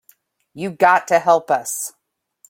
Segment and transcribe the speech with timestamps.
[0.55, 1.93] You got to help us.